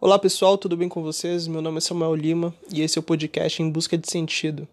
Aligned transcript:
Olá 0.00 0.16
pessoal, 0.16 0.56
tudo 0.56 0.76
bem 0.76 0.88
com 0.88 1.02
vocês? 1.02 1.48
Meu 1.48 1.60
nome 1.60 1.78
é 1.78 1.80
Samuel 1.80 2.14
Lima 2.14 2.54
e 2.72 2.82
esse 2.82 2.96
é 2.96 3.00
o 3.00 3.02
podcast 3.02 3.60
Em 3.60 3.68
Busca 3.68 3.98
de 3.98 4.08
Sentido. 4.08 4.68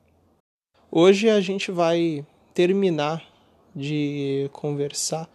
Hoje 0.91 1.31
a 1.31 1.41
gente 1.41 1.71
vai 1.71 2.23
terminar 2.53 3.27
de 3.75 4.47
conversar 4.53 5.27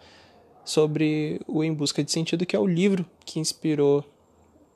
sobre 0.64 1.40
o 1.45 1.64
Em 1.64 1.74
Busca 1.74 2.04
de 2.04 2.12
Sentido, 2.12 2.46
que 2.46 2.54
é 2.54 2.58
o 2.58 2.68
livro 2.68 3.04
que 3.26 3.40
inspirou 3.40 4.04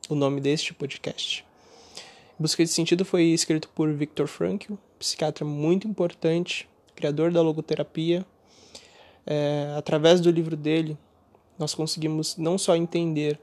o 0.09 0.17
nome 0.17 0.41
deste 0.41 0.75
podcast. 0.75 1.47
Em 2.37 2.43
Busca 2.43 2.65
de 2.65 2.71
Sentido 2.71 3.05
foi 3.05 3.27
escrito 3.27 3.69
por 3.69 3.93
Viktor 3.93 4.27
Frankl, 4.27 4.75
psiquiatra 4.99 5.45
muito 5.45 5.87
importante, 5.87 6.69
criador 6.97 7.31
da 7.31 7.41
logoterapia. 7.41 8.27
É, 9.25 9.77
através 9.79 10.21
do 10.21 10.29
livro 10.29 10.57
dele, 10.57 10.99
nós 11.57 11.73
conseguimos 11.73 12.37
não 12.37 12.59
só 12.59 12.75
entender 12.75 13.39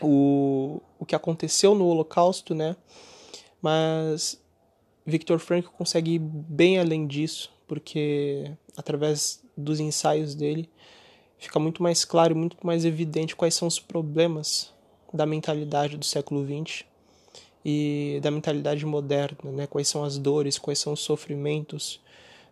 o, 0.00 0.80
o 0.98 1.06
que 1.06 1.14
aconteceu 1.14 1.74
no 1.74 1.86
Holocausto, 1.86 2.54
né? 2.54 2.76
Mas 3.60 4.40
Viktor 5.04 5.38
Frankl 5.38 5.70
consegue 5.70 6.12
ir 6.12 6.18
bem 6.18 6.78
além 6.78 7.06
disso, 7.06 7.52
porque 7.66 8.50
através 8.76 9.42
dos 9.56 9.80
ensaios 9.80 10.34
dele 10.34 10.68
fica 11.38 11.58
muito 11.58 11.82
mais 11.82 12.04
claro 12.04 12.36
muito 12.36 12.56
mais 12.62 12.84
evidente 12.84 13.36
quais 13.36 13.54
são 13.54 13.66
os 13.66 13.78
problemas 13.78 14.72
da 15.12 15.26
mentalidade 15.26 15.96
do 15.96 16.04
século 16.04 16.44
XX 16.44 16.84
e 17.64 18.18
da 18.22 18.30
mentalidade 18.30 18.86
moderna, 18.86 19.50
né? 19.52 19.66
Quais 19.66 19.88
são 19.88 20.04
as 20.04 20.16
dores, 20.16 20.58
quais 20.58 20.78
são 20.78 20.92
os 20.92 21.00
sofrimentos, 21.00 22.00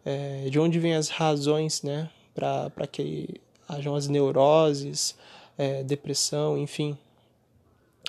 é, 0.05 0.48
de 0.51 0.59
onde 0.59 0.79
vêm 0.79 0.95
as 0.95 1.09
razões, 1.09 1.83
né? 1.83 2.11
Para 2.34 2.87
que 2.87 3.41
hajam 3.67 3.95
as 3.95 4.09
neuroses, 4.09 5.17
é, 5.57 5.83
depressão, 5.83 6.59
enfim. 6.59 6.97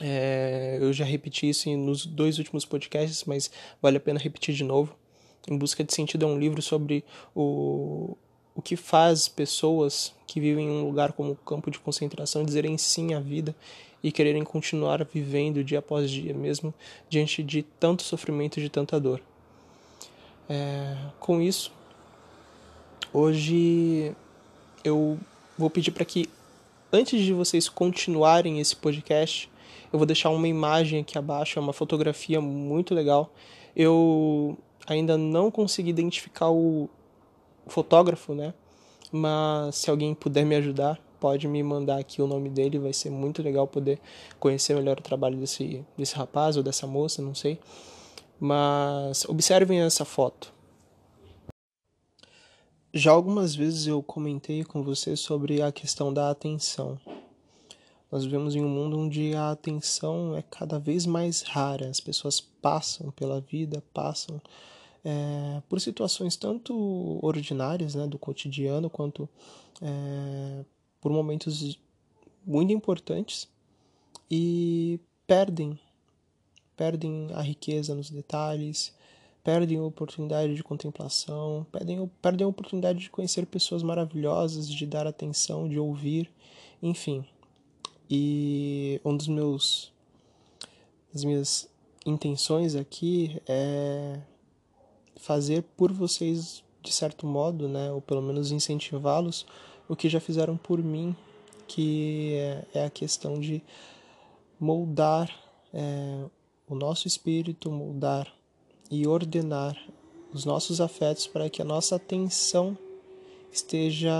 É, 0.01 0.77
eu 0.79 0.93
já 0.93 1.03
repeti 1.03 1.49
isso 1.49 1.69
nos 1.77 2.05
dois 2.05 2.37
últimos 2.37 2.65
podcasts, 2.65 3.23
mas 3.25 3.51
vale 3.81 3.97
a 3.97 3.99
pena 3.99 4.19
repetir 4.19 4.55
de 4.55 4.63
novo. 4.63 4.95
Em 5.47 5.57
Busca 5.57 5.83
de 5.83 5.93
Sentido 5.93 6.25
é 6.25 6.27
um 6.27 6.37
livro 6.39 6.61
sobre 6.61 7.03
o, 7.35 8.15
o 8.55 8.61
que 8.61 8.75
faz 8.75 9.27
pessoas 9.27 10.13
que 10.27 10.39
vivem 10.39 10.67
em 10.67 10.71
um 10.71 10.85
lugar 10.85 11.13
como 11.13 11.31
o 11.31 11.35
campo 11.35 11.71
de 11.71 11.79
concentração 11.79 12.43
dizerem 12.43 12.77
sim 12.77 13.13
à 13.13 13.19
vida 13.19 13.55
e 14.03 14.11
quererem 14.11 14.43
continuar 14.43 15.03
vivendo 15.05 15.63
dia 15.63 15.79
após 15.79 16.09
dia, 16.09 16.33
mesmo 16.33 16.73
diante 17.09 17.43
de 17.43 17.63
tanto 17.63 18.03
sofrimento 18.03 18.59
e 18.59 18.63
de 18.63 18.69
tanta 18.69 18.99
dor. 18.99 19.21
É, 20.47 20.95
com 21.19 21.41
isso, 21.41 21.71
hoje 23.13 24.15
eu 24.83 25.19
vou 25.57 25.69
pedir 25.69 25.91
para 25.91 26.05
que, 26.05 26.29
antes 26.91 27.21
de 27.21 27.33
vocês 27.33 27.67
continuarem 27.67 28.59
esse 28.59 28.75
podcast, 28.75 29.49
eu 29.91 29.99
vou 29.99 30.05
deixar 30.05 30.29
uma 30.29 30.47
imagem 30.47 31.01
aqui 31.01 31.17
abaixo, 31.17 31.57
é 31.59 31.61
uma 31.61 31.73
fotografia 31.73 32.39
muito 32.39 32.93
legal. 32.93 33.31
Eu 33.75 34.57
ainda 34.87 35.17
não 35.17 35.49
consegui 35.51 35.89
identificar 35.89 36.49
o 36.49 36.89
fotógrafo, 37.67 38.33
né? 38.33 38.53
Mas 39.11 39.75
se 39.75 39.89
alguém 39.89 40.13
puder 40.13 40.45
me 40.45 40.55
ajudar, 40.55 40.99
pode 41.19 41.47
me 41.47 41.61
mandar 41.63 41.99
aqui 41.99 42.21
o 42.21 42.27
nome 42.27 42.49
dele, 42.49 42.79
vai 42.79 42.93
ser 42.93 43.09
muito 43.09 43.41
legal 43.41 43.67
poder 43.67 43.99
conhecer 44.39 44.75
melhor 44.75 44.99
o 44.99 45.03
trabalho 45.03 45.37
desse, 45.37 45.85
desse 45.97 46.15
rapaz 46.15 46.57
ou 46.57 46.63
dessa 46.63 46.87
moça, 46.87 47.21
não 47.21 47.35
sei. 47.35 47.59
Mas 48.39 49.25
observem 49.25 49.81
essa 49.81 50.05
foto. 50.05 50.53
Já 52.93 53.11
algumas 53.11 53.53
vezes 53.53 53.85
eu 53.85 54.01
comentei 54.01 54.63
com 54.63 54.81
você 54.81 55.15
sobre 55.15 55.61
a 55.61 55.71
questão 55.71 56.11
da 56.11 56.31
atenção. 56.31 56.97
Nós 58.11 58.23
vivemos 58.23 58.55
em 58.55 58.63
um 58.63 58.69
mundo 58.69 58.97
onde 58.97 59.33
a 59.35 59.51
atenção 59.51 60.35
é 60.35 60.41
cada 60.41 60.79
vez 60.79 61.05
mais 61.05 61.41
rara. 61.43 61.87
As 61.87 61.99
pessoas 61.99 62.41
passam 62.41 63.11
pela 63.11 63.39
vida, 63.39 63.83
passam 63.93 64.41
é, 65.03 65.61
por 65.69 65.79
situações 65.79 66.35
tanto 66.35 67.19
ordinárias, 67.21 67.95
né, 67.95 68.07
do 68.07 68.17
cotidiano, 68.17 68.89
quanto 68.89 69.29
é, 69.81 70.65
por 70.99 71.11
momentos 71.11 71.79
muito 72.45 72.73
importantes 72.73 73.47
e 74.29 74.99
perdem, 75.27 75.79
perdem 76.75 77.27
a 77.33 77.41
riqueza 77.41 77.93
nos 77.93 78.09
detalhes, 78.09 78.93
perdem 79.43 79.77
a 79.77 79.83
oportunidade 79.83 80.55
de 80.55 80.63
contemplação, 80.63 81.65
perdem, 81.71 82.09
perdem 82.21 82.45
a 82.45 82.49
oportunidade 82.49 82.99
de 82.99 83.09
conhecer 83.09 83.45
pessoas 83.45 83.83
maravilhosas, 83.83 84.67
de 84.67 84.85
dar 84.85 85.07
atenção, 85.07 85.69
de 85.69 85.79
ouvir, 85.79 86.29
enfim. 86.81 87.25
E 88.09 88.99
um 89.05 89.15
dos 89.15 89.27
meus 89.27 89.91
das 91.13 91.23
minhas 91.23 91.69
intenções 92.05 92.75
aqui 92.75 93.41
é 93.47 94.19
fazer 95.17 95.63
por 95.75 95.91
vocês 95.91 96.63
de 96.81 96.93
certo 96.93 97.27
modo, 97.27 97.67
né, 97.67 97.91
ou 97.91 98.01
pelo 98.01 98.21
menos 98.21 98.51
incentivá-los 98.51 99.45
o 99.87 99.95
que 99.95 100.07
já 100.07 100.19
fizeram 100.19 100.55
por 100.55 100.81
mim, 100.81 101.15
que 101.67 102.33
é, 102.35 102.65
é 102.75 102.85
a 102.85 102.89
questão 102.89 103.39
de 103.39 103.61
moldar 104.59 105.29
é, 105.73 106.25
o 106.67 106.75
nosso 106.75 107.07
espírito, 107.07 107.71
moldar 107.71 108.31
e 108.89 109.07
ordenar 109.07 109.75
os 110.31 110.45
nossos 110.45 110.79
afetos 110.79 111.25
para 111.25 111.49
que 111.49 111.61
a 111.61 111.65
nossa 111.65 111.95
atenção 111.95 112.77
esteja 113.51 114.13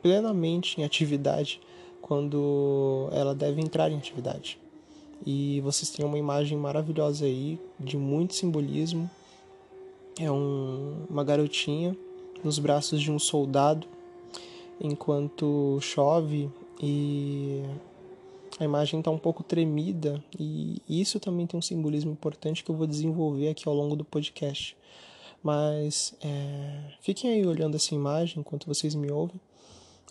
plenamente 0.00 0.80
em 0.80 0.84
atividade 0.84 1.60
quando 2.10 3.08
ela 3.12 3.32
deve 3.36 3.60
entrar 3.60 3.88
em 3.88 3.96
atividade. 3.96 4.58
E 5.24 5.60
vocês 5.60 5.90
têm 5.90 6.04
uma 6.04 6.18
imagem 6.18 6.58
maravilhosa 6.58 7.24
aí, 7.24 7.56
de 7.78 7.96
muito 7.96 8.34
simbolismo. 8.34 9.08
É 10.18 10.28
um, 10.28 11.06
uma 11.08 11.22
garotinha 11.22 11.96
nos 12.42 12.58
braços 12.58 13.00
de 13.00 13.12
um 13.12 13.18
soldado 13.20 13.86
enquanto 14.80 15.78
chove 15.80 16.50
e 16.82 17.62
a 18.58 18.64
imagem 18.64 18.98
está 18.98 19.12
um 19.12 19.18
pouco 19.18 19.44
tremida 19.44 20.20
e 20.36 20.82
isso 20.88 21.20
também 21.20 21.46
tem 21.46 21.56
um 21.56 21.62
simbolismo 21.62 22.10
importante 22.10 22.64
que 22.64 22.72
eu 22.72 22.74
vou 22.74 22.88
desenvolver 22.88 23.50
aqui 23.50 23.68
ao 23.68 23.74
longo 23.74 23.94
do 23.94 24.04
podcast. 24.04 24.76
Mas 25.40 26.12
é, 26.20 26.92
fiquem 27.00 27.30
aí 27.30 27.46
olhando 27.46 27.76
essa 27.76 27.94
imagem 27.94 28.40
enquanto 28.40 28.66
vocês 28.66 28.96
me 28.96 29.12
ouvem 29.12 29.40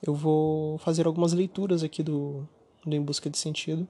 eu 0.01 0.13
vou 0.13 0.77
fazer 0.79 1.05
algumas 1.05 1.33
leituras 1.33 1.83
aqui 1.83 2.01
do, 2.01 2.47
do 2.85 2.95
Em 2.95 3.01
Busca 3.01 3.29
de 3.29 3.37
Sentido 3.37 3.87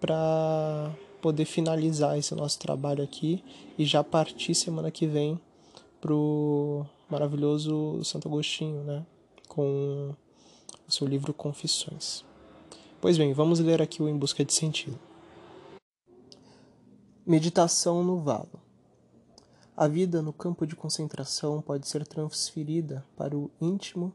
para 0.00 0.94
poder 1.20 1.44
finalizar 1.44 2.18
esse 2.18 2.34
nosso 2.34 2.58
trabalho 2.58 3.04
aqui 3.04 3.44
e 3.78 3.84
já 3.84 4.02
partir 4.02 4.54
semana 4.54 4.90
que 4.90 5.06
vem 5.06 5.38
pro 6.00 6.84
maravilhoso 7.08 8.02
Santo 8.04 8.28
Agostinho, 8.28 8.82
né, 8.82 9.04
com 9.46 10.14
o 10.88 10.92
seu 10.92 11.06
livro 11.06 11.34
Confissões. 11.34 12.24
Pois 13.00 13.18
bem, 13.18 13.32
vamos 13.32 13.60
ler 13.60 13.80
aqui 13.82 14.02
o 14.02 14.08
Em 14.08 14.16
Busca 14.16 14.44
de 14.44 14.52
Sentido. 14.52 14.98
Meditação 17.26 18.02
no 18.02 18.18
valo. 18.18 18.60
A 19.76 19.86
vida 19.86 20.20
no 20.20 20.32
campo 20.32 20.66
de 20.66 20.74
concentração 20.74 21.62
pode 21.62 21.88
ser 21.88 22.06
transferida 22.06 23.04
para 23.16 23.36
o 23.36 23.50
íntimo 23.60 24.12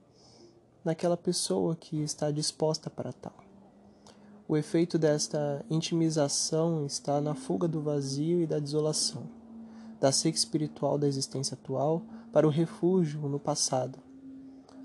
naquela 0.86 1.18
pessoa 1.18 1.76
que 1.76 2.04
está 2.04 2.30
disposta 2.30 2.90
para 2.90 3.12
tal. 3.12 3.34
O 4.48 4.56
efeito 4.56 5.00
desta 5.00 5.66
intimização 5.72 6.86
está 6.86 7.20
na 7.20 7.34
fuga 7.34 7.68
do 7.68 7.82
vazio 7.82 8.44
e 8.44 8.46
da 8.46 8.60
desolação, 8.60 9.24
da 10.00 10.12
seca 10.12 10.38
espiritual 10.38 11.00
da 11.00 11.08
existência 11.08 11.56
atual 11.56 12.04
para 12.32 12.46
o 12.46 12.52
refúgio 12.52 13.22
no 13.22 13.40
passado. 13.40 13.98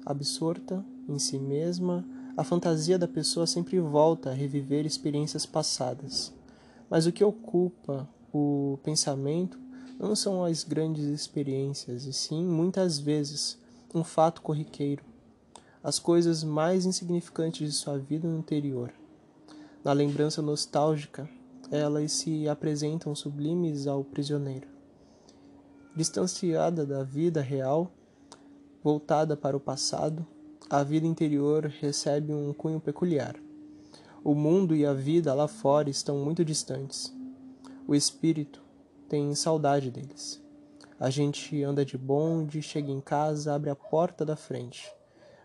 Absorta 0.07 0.83
em 1.07 1.19
si 1.19 1.39
mesma, 1.39 2.03
a 2.35 2.43
fantasia 2.43 2.99
da 2.99 3.07
pessoa 3.07 3.47
sempre 3.47 3.79
volta 3.79 4.31
a 4.31 4.35
reviver 4.35 4.87
experiências 4.87 5.45
passadas. 5.45 6.33
Mas 6.89 7.05
o 7.05 7.13
que 7.13 7.23
ocupa 7.23 8.09
o 8.33 8.79
pensamento 8.83 9.59
não 9.99 10.17
são 10.17 10.43
as 10.43 10.65
grandes 10.65 11.05
experiências, 11.05 12.07
e 12.07 12.13
sim, 12.15 12.43
muitas 12.47 12.99
vezes, 12.99 13.59
um 13.95 14.03
fato 14.03 14.41
corriqueiro, 14.41 15.05
as 15.83 15.99
coisas 15.99 16.45
mais 16.45 16.85
insignificantes 16.85 17.67
de 17.67 17.75
sua 17.75 17.99
vida 17.99 18.29
no 18.29 18.39
interior. 18.39 18.93
Na 19.83 19.93
lembrança 19.93 20.43
nostálgica, 20.43 21.29
elas 21.71 22.13
se 22.13 22.49
apresentam 22.49 23.15
sublimes 23.15 23.87
ao 23.87 24.05
prisioneiro. 24.05 24.69
Distanciada 25.97 26.85
da 26.85 27.03
vida 27.03 27.41
real, 27.41 27.91
voltada 28.83 29.37
para 29.37 29.57
o 29.57 29.61
passado, 29.61 30.27
a 30.69 30.83
vida 30.83 31.07
interior 31.07 31.65
recebe 31.81 32.33
um 32.33 32.53
cunho 32.53 32.81
peculiar. 32.81 33.37
O 34.23 34.35
mundo 34.35 34.77
e 34.77 34.85
a 34.85 34.93
vida 34.93 35.33
lá 35.33 35.49
fora 35.49 35.89
estão 35.89 36.19
muito 36.19 36.45
distantes. 36.45 37.13
O 37.89 37.95
espírito 37.95 38.63
tem 39.09 39.35
saudade 39.35 39.91
deles. 39.91 40.41
A 40.99 41.09
gente 41.09 41.65
anda 41.65 41.85
de 41.85 41.97
bonde, 41.97 42.61
chega 42.61 42.93
em 42.93 43.01
casa, 43.01 43.55
abre 43.55 43.71
a 43.71 43.75
porta 43.75 44.25
da 44.25 44.37
frente. 44.37 45.00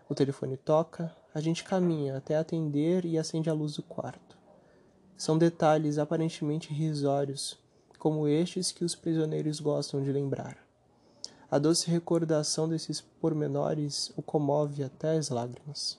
O 0.08 0.14
telefone 0.14 0.56
toca, 0.56 1.14
a 1.34 1.40
gente 1.40 1.64
caminha 1.64 2.16
até 2.16 2.36
atender 2.36 3.04
e 3.04 3.18
acende 3.18 3.50
a 3.50 3.52
luz 3.52 3.74
do 3.74 3.82
quarto. 3.82 4.38
São 5.16 5.36
detalhes 5.36 5.98
aparentemente 5.98 6.72
irrisórios, 6.72 7.58
como 7.98 8.28
estes 8.28 8.70
que 8.70 8.84
os 8.84 8.94
prisioneiros 8.94 9.58
gostam 9.58 10.02
de 10.02 10.12
lembrar. 10.12 10.64
A 11.50 11.58
doce 11.58 11.90
recordação 11.90 12.68
desses 12.68 13.00
pormenores 13.00 14.12
o 14.16 14.22
comove 14.22 14.84
até 14.84 15.16
as 15.16 15.28
lágrimas. 15.28 15.98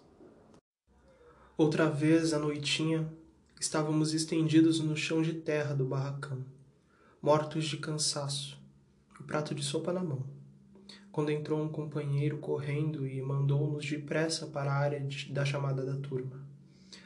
Outra 1.57 1.89
vez, 1.89 2.33
à 2.33 2.39
noitinha, 2.39 3.11
estávamos 3.59 4.13
estendidos 4.13 4.79
no 4.79 4.95
chão 4.95 5.21
de 5.21 5.33
terra 5.33 5.73
do 5.73 5.83
barracão, 5.83 6.45
mortos 7.21 7.65
de 7.65 7.77
cansaço, 7.77 8.57
o 9.19 9.23
prato 9.23 9.55
de 9.55 9.63
sopa 9.63 9.91
na 9.91 10.03
mão, 10.03 10.23
quando 11.17 11.31
entrou 11.31 11.59
um 11.59 11.67
companheiro 11.67 12.37
correndo 12.37 13.07
e 13.07 13.19
mandou-nos 13.23 13.83
depressa 13.83 14.45
para 14.45 14.71
a 14.71 14.75
área 14.75 14.99
de, 14.99 15.31
da 15.31 15.43
chamada 15.43 15.83
da 15.83 15.97
turma, 15.97 16.45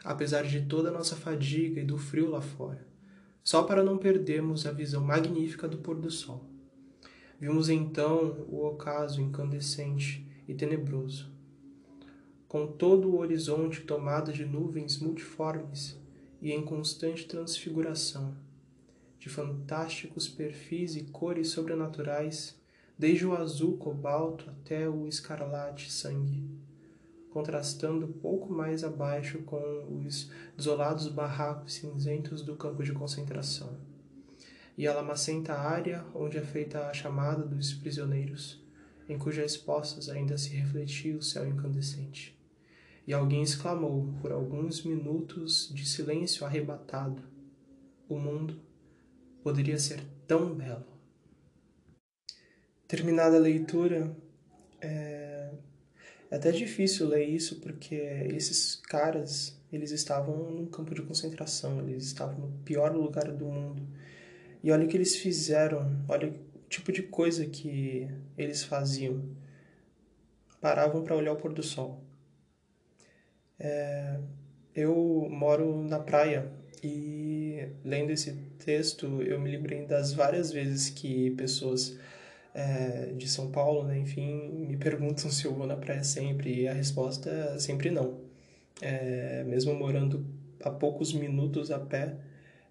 apesar 0.03 0.43
de 0.43 0.63
toda 0.65 0.89
a 0.89 0.91
nossa 0.91 1.15
fadiga 1.15 1.79
e 1.79 1.85
do 1.85 1.97
frio 1.97 2.29
lá 2.29 2.41
fora, 2.41 2.85
só 3.41 3.63
para 3.63 3.81
não 3.81 3.97
perdermos 3.97 4.65
a 4.65 4.71
visão 4.73 5.01
magnífica 5.01 5.65
do 5.65 5.77
pôr 5.77 5.95
do 5.95 6.11
sol. 6.11 6.45
Vimos 7.39 7.69
então 7.69 8.45
o 8.49 8.65
ocaso 8.65 9.21
incandescente 9.21 10.27
e 10.45 10.53
tenebroso, 10.53 11.31
com 12.49 12.67
todo 12.67 13.07
o 13.07 13.17
horizonte 13.17 13.79
tomado 13.79 14.33
de 14.33 14.43
nuvens 14.43 14.99
multiformes 14.99 15.97
e 16.41 16.51
em 16.51 16.65
constante 16.65 17.25
transfiguração, 17.25 18.35
de 19.17 19.29
fantásticos 19.29 20.27
perfis 20.27 20.97
e 20.97 21.03
cores 21.03 21.51
sobrenaturais, 21.51 22.60
desde 23.01 23.25
o 23.25 23.36
azul 23.36 23.77
cobalto 23.77 24.48
até 24.48 24.88
o 24.88 25.07
escarlate 25.07 25.92
sangue, 25.92 26.48
contrastando 27.31 28.07
pouco 28.07 28.53
mais 28.53 28.83
abaixo 28.83 29.39
com 29.39 30.03
os 30.06 30.30
desolados 30.56 31.07
barracos 31.07 31.74
cinzentos 31.74 32.44
do 32.44 32.56
campo 32.56 32.83
de 32.83 32.94
concentração, 32.94 33.75
e 34.77 34.88
a 34.88 34.94
lamacenta 34.94 35.56
área 35.56 36.06
onde 36.13 36.38
é 36.38 36.42
feita 36.42 36.86
a 36.86 36.94
chamada 36.94 37.44
dos 37.44 37.74
prisioneiros, 37.74 38.63
em 39.09 39.18
cujas 39.18 39.57
postas 39.57 40.07
ainda 40.07 40.38
se 40.38 40.50
refletia 40.50 41.18
o 41.18 41.24
céu 41.24 41.47
incandescente 41.47 42.39
e 43.07 43.13
alguém 43.13 43.42
exclamou 43.42 44.13
por 44.21 44.31
alguns 44.31 44.83
minutos 44.83 45.71
de 45.74 45.88
silêncio 45.88 46.45
arrebatado: 46.45 47.24
O 48.07 48.19
mundo 48.19 48.62
poderia 49.42 49.80
ser 49.80 50.04
tão 50.27 50.54
belo. 50.54 51.00
Terminada 52.91 53.38
a 53.38 53.39
leitura, 53.39 54.13
é... 54.81 55.49
é 56.29 56.35
até 56.35 56.51
difícil 56.51 57.07
ler 57.07 57.23
isso 57.23 57.61
porque 57.61 57.95
esses 57.95 58.75
caras 58.75 59.57
eles 59.71 59.91
estavam 59.91 60.51
num 60.51 60.65
campo 60.65 60.93
de 60.93 61.01
concentração, 61.01 61.79
eles 61.88 62.03
estavam 62.03 62.38
no 62.38 62.51
pior 62.65 62.93
lugar 62.93 63.31
do 63.31 63.45
mundo. 63.45 63.88
E 64.61 64.69
olha 64.71 64.85
o 64.85 64.89
que 64.89 64.97
eles 64.97 65.15
fizeram, 65.15 66.03
olha 66.09 66.27
o 66.27 66.33
tipo 66.67 66.91
de 66.91 67.03
coisa 67.03 67.45
que 67.45 68.09
eles 68.38 68.61
faziam. 68.63 69.23
Paravam 70.59 71.01
para 71.03 71.15
olhar 71.15 71.31
o 71.31 71.37
pôr 71.37 71.53
do 71.53 71.63
sol 71.63 72.03
é, 73.61 74.17
eu 74.75 75.27
moro 75.29 75.83
na 75.83 75.99
praia 75.99 76.51
e 76.83 77.67
lendo 77.85 78.11
esse 78.11 78.33
texto 78.57 79.21
eu 79.21 79.39
me 79.39 79.51
lembrei 79.51 79.85
das 79.85 80.13
várias 80.13 80.51
vezes 80.51 80.89
que 80.89 81.29
pessoas 81.31 81.95
é, 82.53 83.13
de 83.18 83.27
São 83.27 83.51
Paulo, 83.51 83.83
né, 83.83 83.98
enfim, 83.98 84.50
me 84.68 84.77
perguntam 84.77 85.30
se 85.31 85.45
eu 85.45 85.53
vou 85.53 85.68
na 85.68 85.75
praia 85.75 86.03
sempre 86.03 86.62
e 86.62 86.68
a 86.68 86.74
resposta 86.74 87.30
é 87.30 87.59
sempre 87.59 87.92
não. 87.92 88.19
É, 88.81 89.44
mesmo 89.44 89.74
morando 89.75 90.25
a 90.63 90.69
poucos 90.69 91.13
minutos 91.13 91.71
a 91.71 91.80
pé, 91.80 92.15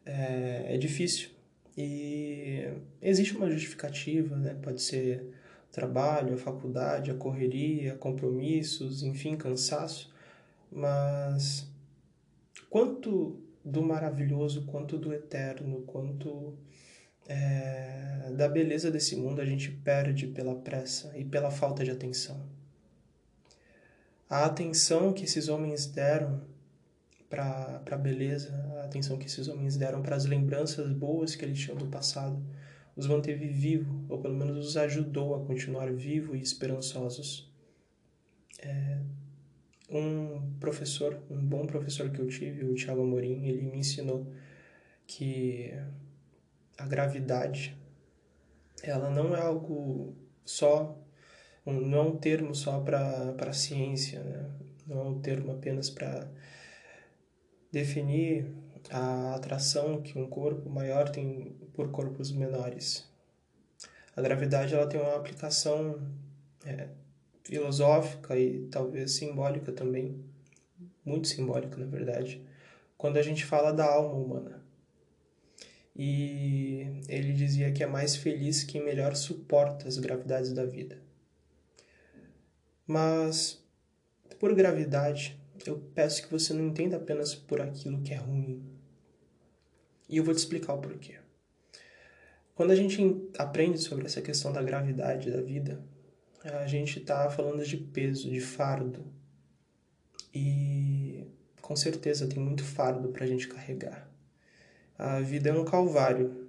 é, 0.05 0.75
é 0.75 0.79
difícil. 0.79 1.31
E 1.77 2.69
existe 3.01 3.37
uma 3.37 3.51
justificativa, 3.51 4.37
né? 4.37 4.57
Pode 4.61 4.83
ser 4.83 5.25
trabalho, 5.73 6.35
a 6.35 6.37
faculdade, 6.37 7.11
a 7.11 7.15
correria, 7.15 7.95
compromissos, 7.95 9.03
enfim, 9.03 9.37
cansaço 9.37 10.13
mas 10.71 11.69
quanto 12.69 13.41
do 13.65 13.83
maravilhoso, 13.83 14.65
quanto 14.67 14.97
do 14.97 15.13
eterno, 15.13 15.83
quanto 15.83 16.57
é, 17.31 18.33
da 18.33 18.49
beleza 18.49 18.91
desse 18.91 19.15
mundo 19.15 19.41
a 19.41 19.45
gente 19.45 19.71
perde 19.71 20.27
pela 20.27 20.57
pressa 20.57 21.17
e 21.17 21.25
pela 21.25 21.51
falta 21.51 21.85
de 21.85 21.91
atenção. 21.93 22.45
A 24.29 24.45
atenção 24.45 25.13
que 25.13 25.25
esses 25.25 25.49
homens 25.49 25.87
deram 25.87 26.43
para 27.29 27.83
a 27.89 27.97
beleza, 27.97 28.53
a 28.81 28.85
atenção 28.85 29.17
que 29.17 29.27
esses 29.27 29.47
homens 29.47 29.77
deram 29.77 30.03
para 30.03 30.17
as 30.17 30.25
lembranças 30.25 30.91
boas 30.93 31.37
que 31.37 31.45
eles 31.45 31.59
tinham 31.59 31.77
do 31.77 31.87
passado, 31.87 32.43
os 32.97 33.07
manteve 33.07 33.47
vivo, 33.47 34.05
ou 34.09 34.19
pelo 34.19 34.37
menos 34.37 34.67
os 34.67 34.77
ajudou 34.77 35.37
a 35.37 35.47
continuar 35.47 35.93
vivo 35.93 36.35
e 36.35 36.43
esperançosos. 36.43 37.49
É, 38.61 38.99
um 39.89 40.53
professor, 40.59 41.23
um 41.31 41.39
bom 41.39 41.65
professor 41.65 42.11
que 42.11 42.21
eu 42.21 42.27
tive, 42.27 42.65
o 42.65 42.75
Thiago 42.75 43.03
Amorim, 43.03 43.47
ele 43.47 43.63
me 43.63 43.79
ensinou 43.79 44.27
que 45.07 45.73
a 46.81 46.87
gravidade 46.87 47.77
ela 48.83 49.11
não 49.11 49.37
é 49.37 49.41
algo 49.41 50.15
só 50.45 50.97
não 51.67 51.99
é 51.99 52.03
um 52.03 52.17
termo 52.17 52.55
só 52.55 52.81
para 52.81 53.35
a 53.39 53.53
ciência, 53.53 54.23
né? 54.23 54.51
não 54.87 55.01
é 55.01 55.05
um 55.05 55.21
termo 55.21 55.53
apenas 55.53 55.91
para 55.91 56.27
definir 57.71 58.53
a 58.91 59.35
atração 59.35 60.01
que 60.01 60.19
um 60.19 60.29
corpo 60.29 60.69
maior 60.69 61.09
tem 61.11 61.55
por 61.75 61.91
corpos 61.91 62.33
menores. 62.33 63.09
A 64.17 64.23
gravidade 64.23 64.75
ela 64.75 64.87
tem 64.87 65.01
uma 65.01 65.15
aplicação 65.15 66.01
é, 66.65 66.89
filosófica 67.45 68.37
e 68.37 68.67
talvez 68.69 69.13
simbólica 69.13 69.71
também, 69.71 70.25
muito 71.05 71.29
simbólica 71.29 71.77
na 71.77 71.87
verdade, 71.87 72.45
quando 72.97 73.19
a 73.19 73.23
gente 73.23 73.45
fala 73.45 73.73
da 73.73 73.85
alma 73.85 74.15
humana. 74.15 74.60
E 76.03 77.03
ele 77.11 77.35
dizia 77.35 77.71
que 77.73 77.83
é 77.83 77.87
mais 77.87 78.17
feliz 78.17 78.65
quem 78.65 78.83
melhor 78.83 79.15
suporta 79.15 79.87
as 79.87 79.99
gravidades 79.99 80.51
da 80.51 80.65
vida. 80.65 80.99
Mas, 82.87 83.63
por 84.39 84.55
gravidade, 84.55 85.39
eu 85.67 85.79
peço 85.95 86.23
que 86.23 86.33
você 86.33 86.55
não 86.55 86.69
entenda 86.69 86.97
apenas 86.97 87.35
por 87.35 87.61
aquilo 87.61 88.01
que 88.01 88.15
é 88.15 88.17
ruim. 88.17 88.65
E 90.09 90.17
eu 90.17 90.25
vou 90.25 90.33
te 90.33 90.39
explicar 90.39 90.73
o 90.73 90.81
porquê. 90.81 91.19
Quando 92.55 92.71
a 92.71 92.77
gente 92.77 92.99
aprende 93.37 93.77
sobre 93.77 94.07
essa 94.07 94.23
questão 94.23 94.55
da 94.55 94.63
gravidade 94.63 95.31
da 95.31 95.43
vida, 95.43 95.85
a 96.43 96.67
gente 96.67 96.99
está 96.99 97.29
falando 97.29 97.63
de 97.63 97.77
peso, 97.77 98.31
de 98.31 98.41
fardo. 98.41 99.05
E 100.35 101.27
com 101.61 101.77
certeza 101.77 102.27
tem 102.27 102.39
muito 102.39 102.65
fardo 102.65 103.11
para 103.11 103.25
a 103.25 103.29
gente 103.29 103.47
carregar. 103.47 104.10
A 105.01 105.19
vida 105.19 105.49
é 105.49 105.53
um 105.55 105.65
calvário. 105.65 106.47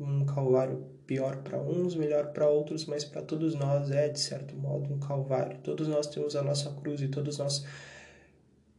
Um 0.00 0.24
calvário 0.24 0.84
pior 1.06 1.36
para 1.44 1.62
uns, 1.62 1.94
melhor 1.94 2.32
para 2.32 2.48
outros, 2.48 2.86
mas 2.86 3.04
para 3.04 3.22
todos 3.22 3.54
nós 3.54 3.88
é, 3.92 4.08
de 4.08 4.18
certo 4.18 4.56
modo, 4.56 4.92
um 4.92 4.98
calvário. 4.98 5.58
Todos 5.58 5.86
nós 5.86 6.08
temos 6.08 6.34
a 6.34 6.42
nossa 6.42 6.72
cruz 6.72 7.00
e 7.00 7.06
todos 7.06 7.38
nós 7.38 7.64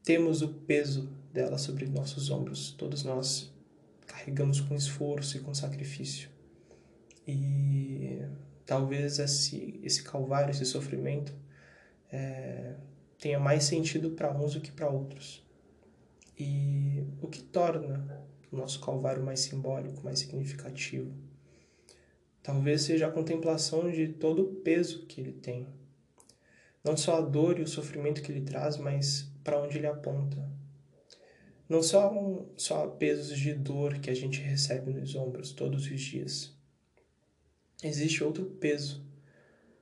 temos 0.03 0.41
o 0.41 0.49
peso 0.49 1.09
dela 1.31 1.57
sobre 1.57 1.85
nossos 1.85 2.29
ombros. 2.29 2.73
Todos 2.73 3.05
nós 3.05 3.53
carregamos 4.05 4.59
com 4.59 4.75
esforço 4.75 5.37
e 5.37 5.39
com 5.39 5.53
sacrifício. 5.53 6.27
E 7.25 8.19
talvez 8.65 9.17
esse, 9.17 9.79
esse 9.81 10.03
calvário, 10.03 10.51
esse 10.51 10.65
sofrimento, 10.65 11.33
é, 12.11 12.75
tenha 13.17 13.39
mais 13.39 13.63
sentido 13.63 14.11
para 14.11 14.37
uns 14.37 14.55
do 14.55 14.59
que 14.59 14.73
para 14.73 14.89
outros. 14.89 15.41
E 16.37 17.01
o 17.21 17.29
que 17.29 17.41
torna 17.41 18.32
o 18.53 18.57
nosso 18.57 18.79
calvário 18.79 19.23
mais 19.23 19.39
simbólico, 19.39 20.03
mais 20.03 20.19
significativo, 20.19 21.11
talvez 22.41 22.83
seja 22.83 23.07
a 23.07 23.11
contemplação 23.11 23.89
de 23.89 24.07
todo 24.07 24.43
o 24.43 24.55
peso 24.55 25.05
que 25.05 25.19
ele 25.19 25.33
tem. 25.33 25.67
Não 26.83 26.95
só 26.95 27.17
a 27.17 27.21
dor 27.21 27.59
e 27.59 27.63
o 27.63 27.67
sofrimento 27.67 28.21
que 28.21 28.31
ele 28.31 28.41
traz, 28.41 28.77
mas 28.77 29.31
para 29.43 29.61
onde 29.61 29.77
ele 29.77 29.87
aponta. 29.87 30.37
Não 31.67 31.79
um, 31.79 32.45
só 32.57 32.87
pesos 32.87 33.37
de 33.37 33.53
dor 33.53 33.99
que 33.99 34.09
a 34.09 34.13
gente 34.13 34.39
recebe 34.41 34.93
nos 34.93 35.15
ombros 35.15 35.53
todos 35.53 35.85
os 35.85 36.01
dias, 36.01 36.53
existe 37.81 38.23
outro 38.23 38.45
peso 38.45 39.03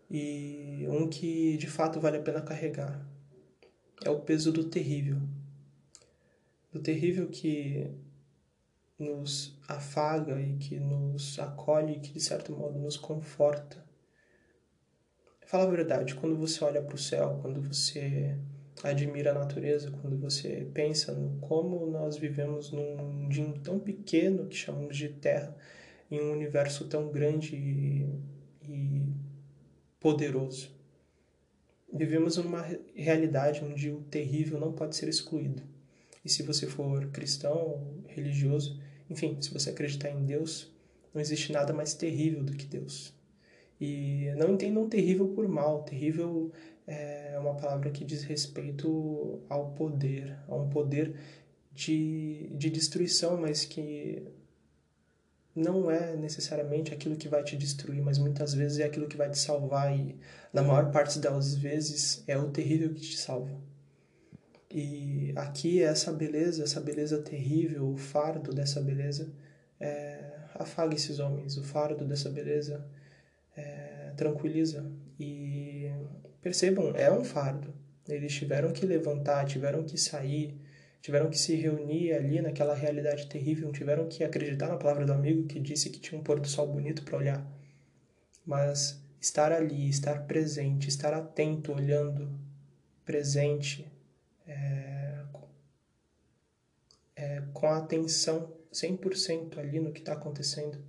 e 0.10 0.86
um 0.90 1.08
que 1.10 1.58
de 1.58 1.68
fato 1.68 2.00
vale 2.00 2.18
a 2.18 2.22
pena 2.22 2.42
carregar. 2.42 3.08
É 4.04 4.10
o 4.10 4.20
peso 4.20 4.52
do 4.52 4.66
terrível. 4.66 5.18
Do 6.72 6.80
terrível 6.80 7.28
que 7.28 7.92
nos 9.02 9.58
afaga 9.68 10.40
e 10.40 10.58
que 10.58 10.80
nos 10.80 11.40
acolhe 11.40 11.94
e 11.94 12.00
que 12.00 12.14
de 12.14 12.20
certo 12.22 12.52
modo 12.54 12.80
nos 12.80 12.98
conforta. 12.98 13.84
Fala 15.46 15.66
a 15.66 15.72
verdade, 15.72 16.16
quando 16.16 16.38
você 16.38 16.64
olha 16.64 16.82
para 16.82 16.96
o 16.96 17.00
céu, 17.00 17.40
quando 17.42 17.62
você 17.62 18.38
admira 18.84 19.32
a 19.32 19.34
natureza, 19.34 19.92
quando 19.92 20.18
você 20.18 20.70
pensa 20.74 21.12
no 21.14 21.40
como 21.40 21.86
nós 21.88 22.18
vivemos 22.18 22.72
num 22.72 22.96
mundinho 22.98 23.60
tão 23.60 23.80
pequeno 23.80 24.48
que 24.48 24.56
chamamos 24.56 24.96
de 24.96 25.10
Terra, 25.10 25.56
em 26.10 26.22
um 26.22 26.32
universo 26.32 26.88
tão 26.88 27.12
grande 27.12 27.56
e, 27.56 28.08
e 28.68 29.06
poderoso. 30.00 30.72
Vivemos 31.94 32.38
numa 32.38 32.66
realidade 32.96 33.64
onde 33.64 33.90
o 33.92 34.02
terrível 34.04 34.60
não 34.60 34.72
pode 34.72 34.96
ser 34.96 35.10
excluído. 35.10 35.64
E 36.24 36.30
se 36.30 36.44
você 36.44 36.68
for 36.68 37.08
cristão, 37.08 38.02
religioso, 38.08 38.80
enfim, 39.12 39.38
se 39.42 39.54
você 39.54 39.70
acreditar 39.70 40.10
em 40.10 40.26
Deus, 40.26 40.72
não 41.14 41.22
existe 41.22 41.52
nada 41.52 41.74
mais 41.74 41.94
terrível 41.94 42.44
do 42.44 42.54
que 42.54 42.66
Deus. 42.66 43.14
E 43.80 44.32
não 44.38 44.54
entendam 44.54 44.88
terrível 44.88 45.28
por 45.30 45.48
mal. 45.48 45.84
Terrível 45.84 46.52
é 46.88 47.38
uma 47.40 47.56
palavra 47.56 47.90
que 47.90 48.06
diz 48.06 48.24
respeito 48.24 49.42
ao 49.50 49.72
poder, 49.72 50.38
a 50.48 50.56
um 50.56 50.70
poder 50.70 51.16
de, 51.74 52.50
de 52.54 52.70
destruição, 52.70 53.36
mas 53.38 53.66
que 53.66 54.24
não 55.54 55.92
é 55.92 56.16
necessariamente 56.16 56.94
aquilo 56.94 57.18
que 57.18 57.28
vai 57.28 57.44
te 57.44 57.58
destruir, 57.58 58.02
mas 58.02 58.18
muitas 58.18 58.54
vezes 58.54 58.80
é 58.80 58.86
aquilo 58.86 59.08
que 59.08 59.18
vai 59.18 59.30
te 59.30 59.38
salvar 59.38 59.94
e 59.94 60.18
na 60.54 60.62
maior 60.62 60.92
parte 60.92 61.20
das 61.20 61.56
vezes 61.56 62.24
é 62.28 62.38
o 62.38 62.50
terrível 62.50 62.94
que 62.94 63.02
te 63.02 63.18
salva. 63.18 63.60
E 64.74 65.34
aqui 65.36 65.82
essa 65.82 66.12
beleza, 66.12 66.64
essa 66.64 66.80
beleza 66.80 67.22
terrível, 67.22 67.90
o 67.90 67.98
fardo 67.98 68.54
dessa 68.54 68.82
beleza, 68.82 69.34
é, 69.80 70.32
afaga 70.56 70.96
esses 70.96 71.20
homens, 71.20 71.58
o 71.58 71.64
fardo 71.64 72.06
dessa 72.06 72.30
beleza 72.30 72.88
é, 73.56 74.14
tranquiliza. 74.16 74.90
E 75.20 75.92
percebam, 76.42 76.96
é 76.96 77.12
um 77.12 77.24
fardo. 77.24 77.74
Eles 78.08 78.34
tiveram 78.34 78.72
que 78.72 78.86
levantar, 78.86 79.46
tiveram 79.46 79.84
que 79.84 79.98
sair, 79.98 80.60
tiveram 81.02 81.30
que 81.30 81.38
se 81.38 81.56
reunir 81.56 82.14
ali 82.14 82.42
naquela 82.42 82.74
realidade 82.74 83.28
terrível, 83.28 83.72
tiveram 83.72 84.08
que 84.08 84.24
acreditar 84.24 84.68
na 84.68 84.78
palavra 84.78 85.06
do 85.06 85.14
amigo 85.14 85.48
que 85.48 85.60
disse 85.60 85.90
que 85.90 86.00
tinha 86.00 86.20
um 86.20 86.24
pôr 86.24 86.40
do 86.40 86.48
sol 86.48 86.68
bonito 86.68 87.04
para 87.04 87.18
olhar. 87.18 87.46
Mas 88.46 89.04
estar 89.20 89.52
ali, 89.52 89.90
estar 89.90 90.26
presente, 90.26 90.88
estar 90.88 91.14
atento, 91.14 91.72
olhando, 91.72 92.40
presente, 93.06 93.92
é, 94.52 95.26
é, 97.16 97.42
com 97.54 97.68
a 97.68 97.78
atenção 97.78 98.54
100% 98.72 99.58
ali 99.58 99.80
no 99.80 99.92
que 99.92 100.00
está 100.00 100.14
acontecendo, 100.14 100.84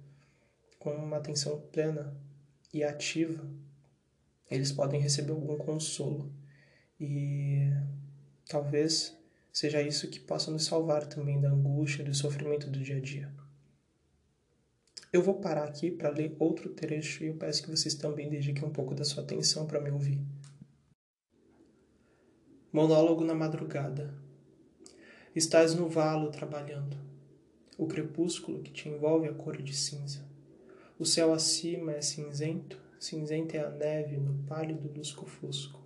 com 0.79 0.91
uma 0.95 1.17
atenção 1.17 1.61
plena, 1.73 2.17
e 2.73 2.83
ativa, 2.83 3.47
eles 4.51 4.73
podem 4.73 5.01
receber 5.01 5.33
algum 5.33 5.59
consolo. 5.59 6.33
E 6.99 7.71
talvez 8.49 9.17
seja 9.53 9.83
isso 9.83 10.09
que 10.09 10.19
possa 10.19 10.51
nos 10.51 10.65
salvar 10.65 11.07
também 11.07 11.41
da 11.41 11.51
angústia, 11.51 12.05
do 12.05 12.15
sofrimento 12.15 12.71
do 12.71 12.81
dia 12.81 12.97
a 12.97 13.01
dia. 13.01 13.33
Eu 15.13 15.23
vou 15.23 15.35
parar 15.35 15.65
aqui 15.65 15.91
para 15.91 16.09
ler 16.09 16.35
outro 16.39 16.71
trecho 16.71 17.23
e 17.23 17.27
eu 17.27 17.37
peço 17.37 17.63
que 17.63 17.71
vocês 17.71 17.95
também 17.95 18.31
dediquem 18.31 18.65
um 18.65 18.73
pouco 18.73 18.95
da 18.95 19.05
sua 19.05 19.23
atenção 19.23 19.67
para 19.67 19.81
me 19.81 19.91
ouvir. 19.91 20.19
Monólogo 22.75 23.23
na 23.23 23.35
madrugada. 23.35 24.15
Estás 25.37 25.75
no 25.75 25.91
valo 25.91 26.31
trabalhando. 26.31 26.97
O 27.77 27.87
crepúsculo 27.87 28.63
que 28.63 28.73
te 28.73 28.89
envolve 28.89 29.29
a 29.29 29.35
cor 29.35 29.61
de 29.61 29.77
cinza. 29.77 30.25
O 30.99 31.05
céu 31.05 31.35
acima 31.35 31.93
é 31.93 32.01
cinzento, 32.01 32.81
cinzenta 32.99 33.59
é 33.59 33.61
a 33.61 33.69
neve 33.69 34.17
no 34.17 34.43
pálido 34.45 34.91
lusco-fusco. 34.97 35.83